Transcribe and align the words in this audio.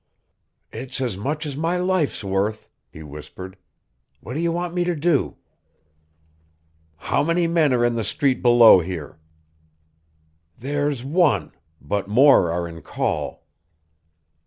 "It's 0.71 0.99
as 0.99 1.15
much 1.15 1.45
as 1.45 1.55
my 1.55 1.77
life's 1.77 2.23
worth," 2.23 2.71
he 2.89 3.03
whispered. 3.03 3.55
"What 4.19 4.33
do 4.33 4.39
you 4.39 4.51
want 4.51 4.73
me 4.73 4.83
to 4.83 4.95
do?" 4.95 5.37
"How 6.95 7.21
many 7.23 7.45
men 7.45 7.71
are 7.71 7.85
in 7.85 7.93
the 7.93 8.03
street 8.03 8.41
below 8.41 8.79
here?" 8.79 9.19
"There's 10.57 11.03
one; 11.03 11.51
but 11.79 12.07
more 12.07 12.51
are 12.51 12.67
in 12.67 12.81
call." 12.81 13.45